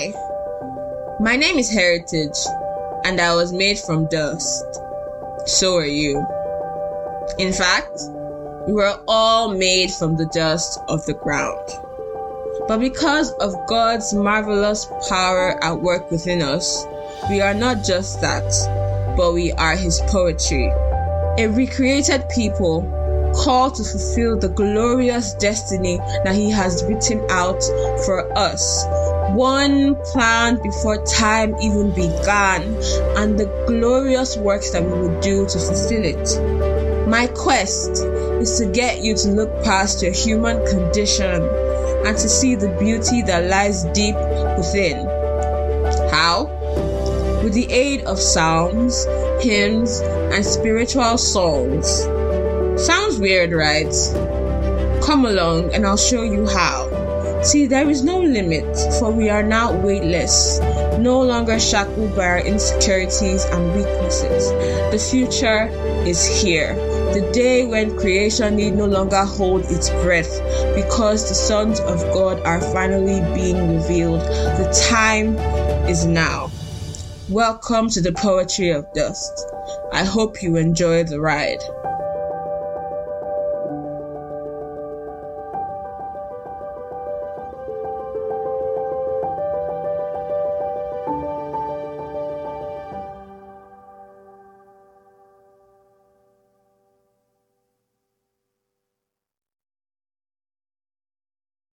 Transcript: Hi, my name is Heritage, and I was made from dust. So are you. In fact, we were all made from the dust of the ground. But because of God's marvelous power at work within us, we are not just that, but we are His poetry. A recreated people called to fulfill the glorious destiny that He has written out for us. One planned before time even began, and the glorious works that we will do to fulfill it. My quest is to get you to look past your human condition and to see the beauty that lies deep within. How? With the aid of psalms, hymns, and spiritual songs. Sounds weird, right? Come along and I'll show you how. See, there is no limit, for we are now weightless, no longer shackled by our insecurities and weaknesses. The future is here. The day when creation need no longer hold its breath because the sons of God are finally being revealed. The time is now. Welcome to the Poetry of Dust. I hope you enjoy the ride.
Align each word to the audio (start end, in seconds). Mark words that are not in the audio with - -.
Hi, 0.00 0.14
my 1.20 1.36
name 1.36 1.58
is 1.58 1.70
Heritage, 1.70 2.38
and 3.04 3.20
I 3.20 3.34
was 3.34 3.52
made 3.52 3.78
from 3.78 4.06
dust. 4.06 4.64
So 5.44 5.76
are 5.76 5.84
you. 5.84 6.26
In 7.38 7.52
fact, 7.52 8.00
we 8.66 8.72
were 8.72 8.98
all 9.06 9.52
made 9.52 9.90
from 9.90 10.16
the 10.16 10.24
dust 10.32 10.80
of 10.88 11.04
the 11.04 11.12
ground. 11.12 11.68
But 12.66 12.80
because 12.80 13.30
of 13.40 13.52
God's 13.68 14.14
marvelous 14.14 14.86
power 15.10 15.62
at 15.62 15.82
work 15.82 16.10
within 16.10 16.40
us, 16.40 16.86
we 17.28 17.42
are 17.42 17.52
not 17.52 17.84
just 17.84 18.22
that, 18.22 19.14
but 19.18 19.34
we 19.34 19.52
are 19.52 19.76
His 19.76 20.00
poetry. 20.06 20.68
A 21.36 21.46
recreated 21.48 22.26
people 22.30 22.80
called 23.36 23.74
to 23.74 23.84
fulfill 23.84 24.38
the 24.38 24.48
glorious 24.48 25.34
destiny 25.34 25.98
that 26.24 26.34
He 26.34 26.48
has 26.48 26.82
written 26.84 27.20
out 27.28 27.62
for 28.06 28.26
us. 28.38 28.86
One 29.34 29.94
planned 30.12 30.62
before 30.62 31.04
time 31.04 31.54
even 31.62 31.92
began, 31.92 32.62
and 33.16 33.38
the 33.38 33.46
glorious 33.66 34.36
works 34.36 34.70
that 34.70 34.82
we 34.82 34.90
will 34.90 35.20
do 35.20 35.46
to 35.46 35.58
fulfill 35.58 36.04
it. 36.04 37.08
My 37.08 37.28
quest 37.28 38.02
is 38.40 38.58
to 38.58 38.66
get 38.66 39.02
you 39.02 39.14
to 39.16 39.28
look 39.28 39.62
past 39.62 40.02
your 40.02 40.12
human 40.12 40.64
condition 40.66 41.42
and 42.06 42.16
to 42.16 42.28
see 42.28 42.54
the 42.56 42.70
beauty 42.80 43.22
that 43.22 43.44
lies 43.48 43.84
deep 43.94 44.16
within. 44.56 45.06
How? 46.10 46.50
With 47.44 47.54
the 47.54 47.70
aid 47.70 48.02
of 48.06 48.18
psalms, 48.18 49.06
hymns, 49.40 50.00
and 50.00 50.44
spiritual 50.44 51.18
songs. 51.18 52.02
Sounds 52.84 53.18
weird, 53.18 53.52
right? 53.52 53.92
Come 55.02 55.24
along 55.24 55.72
and 55.74 55.86
I'll 55.86 55.96
show 55.96 56.22
you 56.22 56.46
how. 56.46 56.88
See, 57.42 57.66
there 57.66 57.88
is 57.88 58.04
no 58.04 58.20
limit, 58.20 58.76
for 58.98 59.10
we 59.10 59.30
are 59.30 59.42
now 59.42 59.72
weightless, 59.72 60.60
no 60.98 61.22
longer 61.22 61.58
shackled 61.58 62.14
by 62.14 62.26
our 62.26 62.38
insecurities 62.40 63.44
and 63.46 63.74
weaknesses. 63.74 64.50
The 64.92 64.98
future 64.98 65.68
is 66.06 66.24
here. 66.26 66.74
The 67.14 67.28
day 67.32 67.66
when 67.66 67.96
creation 67.98 68.56
need 68.56 68.74
no 68.74 68.84
longer 68.84 69.24
hold 69.24 69.64
its 69.64 69.88
breath 69.88 70.30
because 70.76 71.28
the 71.28 71.34
sons 71.34 71.80
of 71.80 71.98
God 72.12 72.40
are 72.42 72.60
finally 72.60 73.20
being 73.34 73.74
revealed. 73.74 74.20
The 74.20 74.86
time 74.90 75.36
is 75.88 76.04
now. 76.04 76.50
Welcome 77.30 77.88
to 77.90 78.02
the 78.02 78.12
Poetry 78.12 78.70
of 78.70 78.92
Dust. 78.92 79.46
I 79.92 80.04
hope 80.04 80.42
you 80.42 80.56
enjoy 80.56 81.04
the 81.04 81.20
ride. 81.20 81.62